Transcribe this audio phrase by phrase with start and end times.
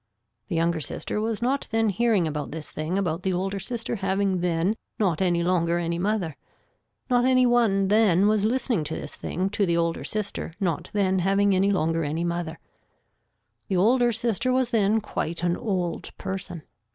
[0.47, 4.39] The younger sister was not then hearing about this thing about the older sister having
[4.39, 6.37] then not any longer any mother.
[7.07, 11.19] Not any one then was listening to this thing to the older sister not then
[11.19, 12.57] having any longer any mother.
[13.67, 16.63] The older sister was then quite an old person.